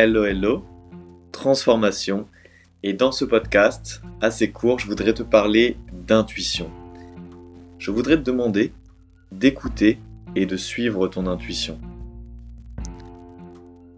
Hello 0.00 0.24
Hello, 0.24 0.62
transformation. 1.32 2.28
Et 2.84 2.92
dans 2.92 3.10
ce 3.10 3.24
podcast, 3.24 4.00
assez 4.20 4.52
court, 4.52 4.78
je 4.78 4.86
voudrais 4.86 5.12
te 5.12 5.24
parler 5.24 5.76
d'intuition. 6.06 6.70
Je 7.80 7.90
voudrais 7.90 8.16
te 8.16 8.22
demander 8.22 8.72
d'écouter 9.32 9.98
et 10.36 10.46
de 10.46 10.56
suivre 10.56 11.08
ton 11.08 11.26
intuition. 11.26 11.80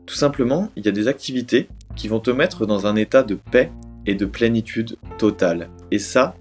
Tout 0.06 0.14
simplement, 0.14 0.70
il 0.74 0.86
y 0.86 0.88
a 0.88 0.92
des 0.92 1.06
activités 1.06 1.68
qui 1.96 2.08
vont 2.08 2.20
te 2.20 2.30
mettre 2.30 2.64
dans 2.64 2.86
un 2.86 2.96
état 2.96 3.22
de 3.22 3.34
paix 3.34 3.70
et 4.06 4.14
de 4.14 4.24
plénitude 4.24 4.96
totale. 5.18 5.68
Et 5.90 5.98
ça, 5.98 6.34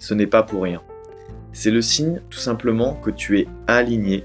ce 0.00 0.12
n'est 0.12 0.26
pas 0.26 0.42
pour 0.42 0.64
rien. 0.64 0.82
C'est 1.52 1.70
le 1.70 1.82
signe 1.82 2.20
tout 2.30 2.40
simplement 2.40 2.94
que 2.94 3.10
tu 3.10 3.38
es 3.38 3.46
aligné. 3.68 4.24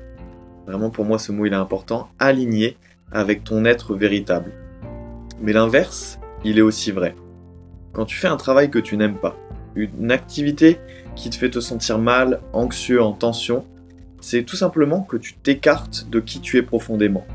Vraiment 0.65 0.89
pour 0.89 1.05
moi 1.05 1.19
ce 1.19 1.31
mot 1.31 1.45
il 1.45 1.53
est 1.53 1.57
important, 1.57 2.09
aligné 2.17 2.75
avec 3.11 3.43
ton 3.43 3.65
être 3.65 3.93
véritable. 3.93 4.51
Mais 5.41 5.53
l'inverse, 5.53 6.19
il 6.43 6.57
est 6.57 6.61
aussi 6.61 6.91
vrai. 6.91 7.15
Quand 7.93 8.05
tu 8.05 8.17
fais 8.17 8.27
un 8.27 8.37
travail 8.37 8.69
que 8.69 8.79
tu 8.79 8.97
n'aimes 8.97 9.17
pas, 9.17 9.35
une 9.75 10.11
activité 10.11 10.79
qui 11.15 11.29
te 11.29 11.35
fait 11.35 11.49
te 11.49 11.59
sentir 11.59 11.99
mal, 11.99 12.41
anxieux, 12.53 13.01
en 13.01 13.13
tension, 13.13 13.65
c'est 14.21 14.43
tout 14.43 14.55
simplement 14.55 15.01
que 15.01 15.17
tu 15.17 15.33
t'écartes 15.33 16.09
de 16.09 16.19
qui 16.19 16.41
tu 16.41 16.57
es 16.57 16.61
profondément. 16.61 17.25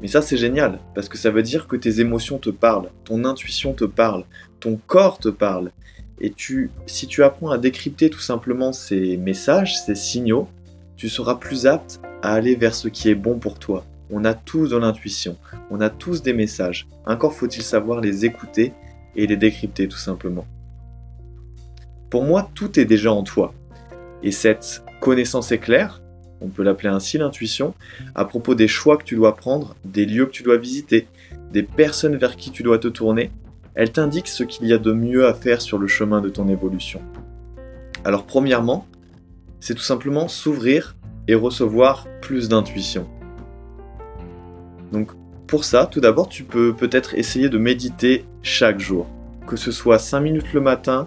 Mais 0.00 0.08
ça 0.08 0.20
c'est 0.20 0.36
génial, 0.36 0.78
parce 0.94 1.08
que 1.08 1.16
ça 1.16 1.30
veut 1.30 1.42
dire 1.42 1.66
que 1.68 1.76
tes 1.76 2.00
émotions 2.00 2.38
te 2.38 2.50
parlent, 2.50 2.90
ton 3.04 3.24
intuition 3.24 3.72
te 3.72 3.84
parle, 3.84 4.24
ton 4.60 4.78
corps 4.86 5.18
te 5.18 5.28
parle. 5.28 5.70
Et 6.20 6.30
tu, 6.30 6.70
si 6.86 7.06
tu 7.06 7.22
apprends 7.22 7.50
à 7.50 7.58
décrypter 7.58 8.10
tout 8.10 8.20
simplement 8.20 8.72
ces 8.72 9.16
messages, 9.16 9.78
ces 9.78 9.94
signaux, 9.94 10.48
tu 10.96 11.08
seras 11.08 11.36
plus 11.36 11.66
apte 11.66 12.00
à 12.22 12.32
aller 12.32 12.56
vers 12.56 12.74
ce 12.74 12.88
qui 12.88 13.10
est 13.10 13.14
bon 13.14 13.38
pour 13.38 13.58
toi. 13.58 13.84
On 14.10 14.24
a 14.24 14.34
tous 14.34 14.70
de 14.70 14.76
l'intuition, 14.76 15.36
on 15.70 15.80
a 15.80 15.90
tous 15.90 16.22
des 16.22 16.32
messages. 16.32 16.86
Encore 17.06 17.34
faut-il 17.34 17.62
savoir 17.62 18.00
les 18.00 18.24
écouter 18.24 18.72
et 19.16 19.26
les 19.26 19.36
décrypter 19.36 19.88
tout 19.88 19.96
simplement. 19.96 20.46
Pour 22.10 22.22
moi, 22.22 22.48
tout 22.54 22.78
est 22.78 22.84
déjà 22.84 23.12
en 23.12 23.24
toi. 23.24 23.52
Et 24.22 24.30
cette 24.30 24.82
connaissance 25.00 25.50
éclair, 25.52 26.02
on 26.40 26.48
peut 26.48 26.62
l'appeler 26.62 26.88
ainsi 26.88 27.18
l'intuition, 27.18 27.74
à 28.14 28.24
propos 28.24 28.54
des 28.54 28.68
choix 28.68 28.96
que 28.96 29.04
tu 29.04 29.16
dois 29.16 29.36
prendre, 29.36 29.74
des 29.84 30.06
lieux 30.06 30.26
que 30.26 30.30
tu 30.30 30.42
dois 30.42 30.56
visiter, 30.56 31.08
des 31.52 31.62
personnes 31.62 32.16
vers 32.16 32.36
qui 32.36 32.50
tu 32.50 32.62
dois 32.62 32.78
te 32.78 32.88
tourner, 32.88 33.30
elle 33.74 33.92
t'indique 33.92 34.28
ce 34.28 34.44
qu'il 34.44 34.66
y 34.66 34.72
a 34.72 34.78
de 34.78 34.92
mieux 34.92 35.26
à 35.26 35.34
faire 35.34 35.60
sur 35.60 35.78
le 35.78 35.86
chemin 35.86 36.20
de 36.20 36.28
ton 36.28 36.48
évolution. 36.48 37.02
Alors 38.04 38.24
premièrement, 38.24 38.86
c'est 39.60 39.74
tout 39.74 39.82
simplement 39.82 40.28
s'ouvrir 40.28 40.96
et 41.28 41.34
recevoir 41.34 42.06
plus 42.22 42.48
d'intuition. 42.48 43.06
Donc 44.92 45.10
pour 45.46 45.64
ça, 45.64 45.86
tout 45.86 46.00
d'abord, 46.00 46.28
tu 46.28 46.44
peux 46.44 46.74
peut-être 46.74 47.14
essayer 47.14 47.48
de 47.48 47.58
méditer 47.58 48.24
chaque 48.42 48.80
jour, 48.80 49.06
que 49.46 49.56
ce 49.56 49.70
soit 49.70 49.98
5 49.98 50.20
minutes 50.20 50.52
le 50.52 50.60
matin 50.60 51.06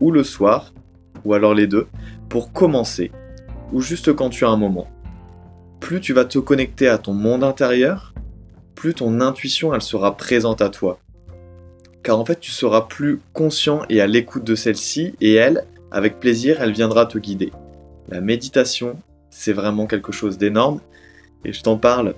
ou 0.00 0.10
le 0.10 0.24
soir, 0.24 0.72
ou 1.24 1.34
alors 1.34 1.54
les 1.54 1.66
deux, 1.66 1.86
pour 2.28 2.52
commencer, 2.52 3.10
ou 3.72 3.80
juste 3.80 4.12
quand 4.12 4.30
tu 4.30 4.44
as 4.44 4.48
un 4.48 4.56
moment. 4.56 4.88
Plus 5.80 6.00
tu 6.00 6.12
vas 6.12 6.24
te 6.24 6.38
connecter 6.38 6.88
à 6.88 6.98
ton 6.98 7.14
monde 7.14 7.44
intérieur, 7.44 8.12
plus 8.74 8.94
ton 8.94 9.20
intuition 9.20 9.74
elle 9.74 9.82
sera 9.82 10.16
présente 10.16 10.60
à 10.60 10.68
toi. 10.68 10.98
Car 12.02 12.18
en 12.18 12.24
fait, 12.24 12.40
tu 12.40 12.50
seras 12.50 12.82
plus 12.82 13.20
conscient 13.32 13.82
et 13.88 14.00
à 14.00 14.06
l'écoute 14.06 14.44
de 14.44 14.54
celle-ci, 14.54 15.14
et 15.20 15.34
elle, 15.34 15.64
avec 15.90 16.20
plaisir, 16.20 16.58
elle 16.60 16.72
viendra 16.72 17.06
te 17.06 17.18
guider. 17.18 17.52
La 18.08 18.20
méditation, 18.20 18.96
c'est 19.30 19.52
vraiment 19.52 19.86
quelque 19.86 20.12
chose 20.12 20.38
d'énorme, 20.38 20.80
et 21.44 21.52
je 21.52 21.62
t'en 21.62 21.76
parle 21.76 22.14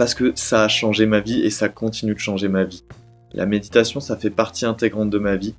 parce 0.00 0.14
que 0.14 0.32
ça 0.34 0.64
a 0.64 0.68
changé 0.68 1.04
ma 1.04 1.20
vie 1.20 1.42
et 1.42 1.50
ça 1.50 1.68
continue 1.68 2.14
de 2.14 2.18
changer 2.18 2.48
ma 2.48 2.64
vie. 2.64 2.84
La 3.34 3.44
méditation, 3.44 4.00
ça 4.00 4.16
fait 4.16 4.30
partie 4.30 4.64
intégrante 4.64 5.10
de 5.10 5.18
ma 5.18 5.36
vie. 5.36 5.54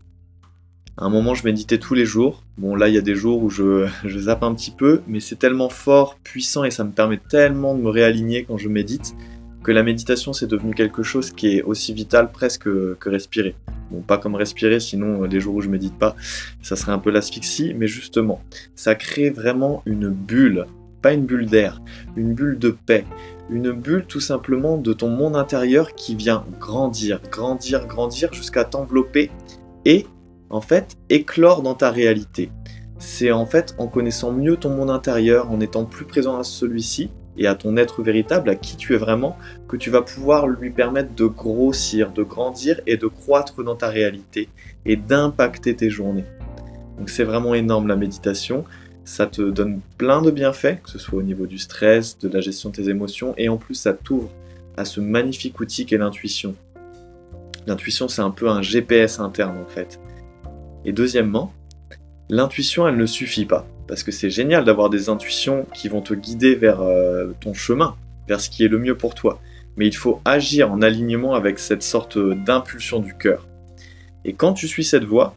À 0.97 1.05
un 1.05 1.09
moment, 1.09 1.35
je 1.35 1.45
méditais 1.45 1.77
tous 1.77 1.93
les 1.93 2.07
jours. 2.07 2.41
Bon, 2.57 2.73
là, 2.73 2.87
il 2.87 2.95
y 2.95 2.97
a 2.97 3.01
des 3.01 3.13
jours 3.13 3.43
où 3.43 3.51
je, 3.51 3.87
je 4.03 4.17
zappe 4.17 4.41
un 4.41 4.55
petit 4.55 4.71
peu, 4.71 5.03
mais 5.05 5.19
c'est 5.19 5.35
tellement 5.35 5.69
fort, 5.69 6.17
puissant 6.23 6.63
et 6.63 6.71
ça 6.71 6.83
me 6.83 6.89
permet 6.89 7.19
tellement 7.29 7.75
de 7.75 7.81
me 7.81 7.89
réaligner 7.89 8.43
quand 8.43 8.57
je 8.57 8.67
médite 8.67 9.13
que 9.61 9.71
la 9.71 9.83
méditation, 9.83 10.33
c'est 10.33 10.47
devenu 10.47 10.73
quelque 10.73 11.03
chose 11.03 11.29
qui 11.29 11.57
est 11.57 11.61
aussi 11.61 11.93
vital 11.93 12.31
presque 12.31 12.63
que, 12.63 13.09
respirer. 13.09 13.53
Bon, 13.91 14.01
pas 14.01 14.17
comme 14.17 14.33
respirer, 14.33 14.79
sinon 14.79 15.21
les 15.21 15.39
jours 15.39 15.53
où 15.53 15.61
je 15.61 15.69
médite 15.69 15.99
pas, 15.99 16.15
ça 16.63 16.75
serait 16.75 16.93
un 16.93 16.97
peu 16.97 17.11
l'asphyxie, 17.11 17.75
mais 17.75 17.85
justement, 17.85 18.41
ça 18.73 18.95
crée 18.95 19.29
vraiment 19.29 19.83
une 19.85 20.09
bulle, 20.09 20.65
pas 21.01 21.13
une 21.13 21.25
bulle 21.25 21.47
d'air, 21.47 21.81
une 22.15 22.33
bulle 22.33 22.59
de 22.59 22.69
paix, 22.69 23.05
une 23.49 23.71
bulle 23.71 24.05
tout 24.07 24.19
simplement 24.19 24.77
de 24.77 24.93
ton 24.93 25.09
monde 25.09 25.35
intérieur 25.35 25.93
qui 25.95 26.15
vient 26.15 26.45
grandir, 26.59 27.21
grandir, 27.31 27.87
grandir 27.87 28.33
jusqu'à 28.33 28.63
t'envelopper 28.63 29.31
et 29.85 30.05
en 30.49 30.61
fait 30.61 30.97
éclore 31.09 31.61
dans 31.61 31.75
ta 31.75 31.91
réalité. 31.91 32.51
C'est 32.97 33.31
en 33.31 33.45
fait 33.45 33.73
en 33.77 33.87
connaissant 33.87 34.31
mieux 34.31 34.57
ton 34.57 34.69
monde 34.69 34.91
intérieur, 34.91 35.51
en 35.51 35.59
étant 35.59 35.85
plus 35.85 36.05
présent 36.05 36.37
à 36.37 36.43
celui-ci 36.43 37.09
et 37.37 37.47
à 37.47 37.55
ton 37.55 37.77
être 37.77 38.03
véritable, 38.03 38.49
à 38.49 38.55
qui 38.55 38.77
tu 38.77 38.93
es 38.93 38.97
vraiment, 38.97 39.37
que 39.67 39.77
tu 39.77 39.89
vas 39.89 40.01
pouvoir 40.01 40.47
lui 40.47 40.69
permettre 40.69 41.15
de 41.15 41.25
grossir, 41.25 42.11
de 42.11 42.23
grandir 42.23 42.79
et 42.85 42.97
de 42.97 43.07
croître 43.07 43.63
dans 43.63 43.75
ta 43.75 43.87
réalité 43.87 44.49
et 44.85 44.95
d'impacter 44.95 45.75
tes 45.75 45.89
journées. 45.89 46.25
Donc 46.97 47.09
c'est 47.09 47.23
vraiment 47.23 47.55
énorme 47.55 47.87
la 47.87 47.95
méditation. 47.95 48.63
Ça 49.11 49.27
te 49.27 49.41
donne 49.41 49.81
plein 49.97 50.21
de 50.21 50.31
bienfaits, 50.31 50.81
que 50.81 50.89
ce 50.89 50.97
soit 50.97 51.19
au 51.19 51.21
niveau 51.21 51.45
du 51.45 51.57
stress, 51.57 52.17
de 52.17 52.29
la 52.29 52.39
gestion 52.39 52.69
de 52.69 52.75
tes 52.75 52.87
émotions, 52.87 53.33
et 53.37 53.49
en 53.49 53.57
plus 53.57 53.75
ça 53.75 53.91
t'ouvre 53.91 54.31
à 54.77 54.85
ce 54.85 55.01
magnifique 55.01 55.59
outil 55.59 55.85
qu'est 55.85 55.97
l'intuition. 55.97 56.55
L'intuition, 57.67 58.07
c'est 58.07 58.21
un 58.21 58.31
peu 58.31 58.47
un 58.47 58.61
GPS 58.61 59.19
interne 59.19 59.57
en 59.57 59.67
fait. 59.67 59.99
Et 60.85 60.93
deuxièmement, 60.93 61.51
l'intuition, 62.29 62.87
elle 62.87 62.95
ne 62.95 63.05
suffit 63.05 63.43
pas. 63.43 63.67
Parce 63.85 64.01
que 64.01 64.13
c'est 64.13 64.29
génial 64.29 64.63
d'avoir 64.63 64.89
des 64.89 65.09
intuitions 65.09 65.65
qui 65.73 65.89
vont 65.89 66.01
te 66.01 66.13
guider 66.13 66.55
vers 66.55 66.79
euh, 66.79 67.33
ton 67.41 67.53
chemin, 67.53 67.97
vers 68.29 68.39
ce 68.39 68.49
qui 68.49 68.63
est 68.63 68.69
le 68.69 68.79
mieux 68.79 68.95
pour 68.95 69.13
toi. 69.13 69.41
Mais 69.75 69.87
il 69.87 69.95
faut 69.95 70.21
agir 70.23 70.71
en 70.71 70.81
alignement 70.81 71.33
avec 71.35 71.59
cette 71.59 71.83
sorte 71.83 72.17
d'impulsion 72.17 73.01
du 73.01 73.13
cœur. 73.13 73.45
Et 74.23 74.31
quand 74.31 74.53
tu 74.53 74.69
suis 74.69 74.85
cette 74.85 75.03
voie, 75.03 75.35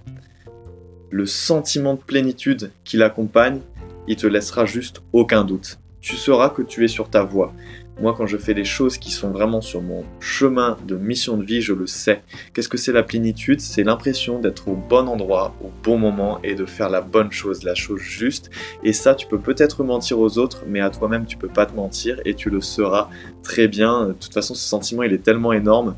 le 1.15 1.27
sentiment 1.27 1.95
de 1.95 2.01
plénitude 2.01 2.73
qui 2.83 2.97
l'accompagne, 2.97 3.61
il 4.09 4.17
te 4.17 4.27
laissera 4.27 4.67
juste 4.67 5.01
aucun 5.13 5.45
doute. 5.45 5.79
Tu 6.01 6.17
sauras 6.17 6.49
que 6.49 6.61
tu 6.61 6.85
es 6.85 6.89
sur 6.89 7.09
ta 7.09 7.23
voie. 7.23 7.55
Moi, 8.01 8.17
quand 8.19 8.27
je 8.27 8.37
fais 8.37 8.53
des 8.53 8.65
choses 8.65 8.99
qui 8.99 9.13
sont 9.13 9.31
vraiment 9.31 9.61
sur 9.61 9.81
mon 9.81 10.03
chemin 10.19 10.77
de 10.89 10.97
mission 10.97 11.37
de 11.37 11.45
vie, 11.45 11.61
je 11.61 11.73
le 11.73 11.87
sais. 11.87 12.23
Qu'est-ce 12.53 12.69
que 12.69 12.77
c'est 12.77 12.91
la 12.91 13.05
plénitude? 13.05 13.61
C'est 13.61 13.85
l'impression 13.85 14.41
d'être 14.41 14.67
au 14.67 14.75
bon 14.75 15.07
endroit, 15.07 15.55
au 15.63 15.71
bon 15.85 15.99
moment 15.99 16.41
et 16.43 16.57
de 16.57 16.67
faire 16.67 16.91
la 16.91 17.01
bonne 17.01 17.31
chose, 17.31 17.63
la 17.63 17.77
chose 17.77 18.01
juste. 18.01 18.51
Et 18.83 18.93
ça, 18.93 19.15
tu 19.15 19.29
peux 19.29 19.39
peut-être 19.39 19.85
mentir 19.85 20.19
aux 20.19 20.37
autres, 20.39 20.65
mais 20.67 20.81
à 20.81 20.91
toi-même, 20.91 21.27
tu 21.27 21.37
peux 21.37 21.47
pas 21.47 21.65
te 21.65 21.77
mentir 21.77 22.21
et 22.25 22.35
tu 22.35 22.51
le 22.51 22.61
seras 22.61 23.09
très 23.45 23.69
bien. 23.69 24.09
De 24.09 24.13
toute 24.15 24.35
façon, 24.35 24.57
ce 24.57 24.69
sentiment, 24.69 25.05
il 25.05 25.13
est 25.13 25.23
tellement 25.23 25.53
énorme 25.53 25.95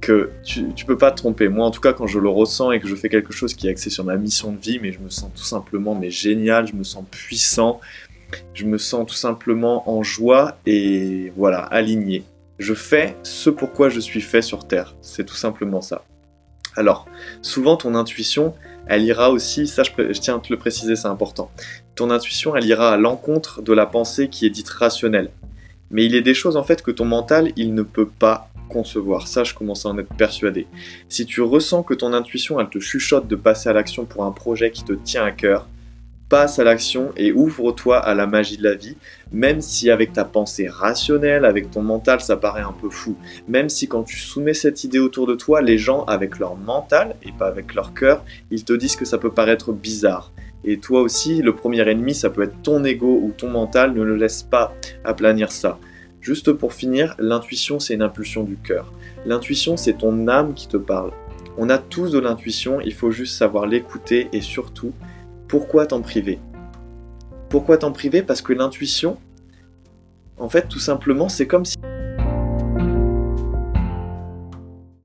que 0.00 0.30
tu, 0.44 0.72
tu 0.74 0.84
peux 0.84 0.96
pas 0.96 1.10
te 1.10 1.16
tromper. 1.16 1.48
Moi, 1.48 1.66
en 1.66 1.70
tout 1.70 1.80
cas, 1.80 1.92
quand 1.92 2.06
je 2.06 2.18
le 2.18 2.28
ressens 2.28 2.72
et 2.72 2.80
que 2.80 2.88
je 2.88 2.94
fais 2.94 3.08
quelque 3.08 3.32
chose 3.32 3.54
qui 3.54 3.68
est 3.68 3.70
axé 3.70 3.90
sur 3.90 4.04
ma 4.04 4.16
mission 4.16 4.52
de 4.52 4.58
vie, 4.58 4.78
mais 4.80 4.92
je 4.92 5.00
me 5.00 5.10
sens 5.10 5.30
tout 5.34 5.44
simplement 5.44 5.94
mais 5.94 6.10
génial, 6.10 6.66
je 6.66 6.74
me 6.74 6.84
sens 6.84 7.04
puissant, 7.10 7.80
je 8.54 8.64
me 8.64 8.78
sens 8.78 9.06
tout 9.06 9.14
simplement 9.14 9.88
en 9.90 10.02
joie 10.02 10.58
et 10.66 11.32
voilà, 11.36 11.60
aligné. 11.60 12.24
Je 12.58 12.74
fais 12.74 13.16
ce 13.22 13.50
pourquoi 13.50 13.88
je 13.88 14.00
suis 14.00 14.20
fait 14.20 14.42
sur 14.42 14.66
Terre. 14.66 14.94
C'est 15.00 15.24
tout 15.24 15.34
simplement 15.34 15.80
ça. 15.80 16.04
Alors, 16.76 17.06
souvent 17.42 17.76
ton 17.76 17.94
intuition, 17.94 18.54
elle 18.86 19.02
ira 19.02 19.30
aussi, 19.30 19.66
ça 19.66 19.82
je, 19.82 19.90
tiens 20.12 20.36
à 20.36 20.40
te 20.40 20.52
le 20.52 20.58
préciser, 20.58 20.96
c'est 20.96 21.08
important. 21.08 21.50
Ton 21.94 22.10
intuition, 22.10 22.54
elle 22.56 22.66
ira 22.66 22.92
à 22.92 22.96
l'encontre 22.96 23.62
de 23.62 23.72
la 23.72 23.86
pensée 23.86 24.28
qui 24.28 24.46
est 24.46 24.50
dite 24.50 24.68
rationnelle. 24.68 25.30
Mais 25.90 26.04
il 26.04 26.14
est 26.14 26.22
des 26.22 26.34
choses 26.34 26.56
en 26.56 26.62
fait 26.62 26.82
que 26.82 26.90
ton 26.90 27.04
mental, 27.04 27.52
il 27.56 27.74
ne 27.74 27.82
peut 27.82 28.08
pas 28.08 28.50
concevoir. 28.70 29.28
Ça, 29.28 29.44
je 29.44 29.52
commence 29.52 29.84
à 29.84 29.90
en 29.90 29.98
être 29.98 30.14
persuadé. 30.14 30.66
Si 31.08 31.26
tu 31.26 31.42
ressens 31.42 31.82
que 31.82 31.94
ton 31.94 32.14
intuition, 32.14 32.58
elle 32.58 32.70
te 32.70 32.78
chuchote 32.78 33.28
de 33.28 33.36
passer 33.36 33.68
à 33.68 33.74
l'action 33.74 34.06
pour 34.06 34.24
un 34.24 34.32
projet 34.32 34.70
qui 34.70 34.84
te 34.84 34.94
tient 34.94 35.24
à 35.24 35.30
cœur, 35.30 35.68
passe 36.30 36.60
à 36.60 36.64
l'action 36.64 37.10
et 37.16 37.32
ouvre-toi 37.32 37.98
à 37.98 38.14
la 38.14 38.26
magie 38.26 38.56
de 38.56 38.62
la 38.62 38.76
vie, 38.76 38.96
même 39.32 39.60
si 39.60 39.90
avec 39.90 40.12
ta 40.12 40.24
pensée 40.24 40.68
rationnelle, 40.68 41.44
avec 41.44 41.70
ton 41.72 41.82
mental, 41.82 42.20
ça 42.20 42.36
paraît 42.36 42.62
un 42.62 42.72
peu 42.72 42.88
fou. 42.88 43.16
Même 43.48 43.68
si 43.68 43.88
quand 43.88 44.04
tu 44.04 44.16
soumets 44.16 44.54
cette 44.54 44.84
idée 44.84 45.00
autour 45.00 45.26
de 45.26 45.34
toi, 45.34 45.60
les 45.60 45.76
gens, 45.76 46.04
avec 46.04 46.38
leur 46.38 46.56
mental 46.56 47.16
et 47.24 47.32
pas 47.32 47.48
avec 47.48 47.74
leur 47.74 47.92
cœur, 47.92 48.24
ils 48.50 48.64
te 48.64 48.72
disent 48.72 48.96
que 48.96 49.04
ça 49.04 49.18
peut 49.18 49.32
paraître 49.32 49.72
bizarre. 49.72 50.32
Et 50.64 50.78
toi 50.78 51.00
aussi, 51.00 51.42
le 51.42 51.54
premier 51.54 51.88
ennemi, 51.88 52.14
ça 52.14 52.30
peut 52.30 52.42
être 52.42 52.62
ton 52.62 52.84
ego 52.84 53.20
ou 53.22 53.32
ton 53.36 53.50
mental, 53.50 53.92
ne 53.92 54.02
le 54.02 54.16
laisse 54.16 54.42
pas 54.42 54.72
aplanir 55.04 55.50
ça. 55.50 55.78
Juste 56.20 56.52
pour 56.52 56.74
finir, 56.74 57.14
l'intuition, 57.18 57.80
c'est 57.80 57.94
une 57.94 58.02
impulsion 58.02 58.44
du 58.44 58.56
cœur. 58.56 58.92
L'intuition, 59.24 59.76
c'est 59.76 59.98
ton 59.98 60.28
âme 60.28 60.52
qui 60.54 60.68
te 60.68 60.76
parle. 60.76 61.12
On 61.56 61.70
a 61.70 61.78
tous 61.78 62.12
de 62.12 62.18
l'intuition, 62.18 62.80
il 62.80 62.92
faut 62.92 63.10
juste 63.10 63.36
savoir 63.36 63.66
l'écouter 63.66 64.28
et 64.32 64.40
surtout, 64.40 64.92
pourquoi 65.48 65.86
t'en 65.86 66.00
priver? 66.02 66.38
Pourquoi 67.48 67.78
t'en 67.78 67.90
priver? 67.90 68.22
Parce 68.22 68.42
que 68.42 68.52
l'intuition, 68.52 69.18
en 70.38 70.48
fait, 70.48 70.68
tout 70.68 70.78
simplement, 70.78 71.28
c'est 71.28 71.46
comme 71.46 71.64
si 71.64 71.76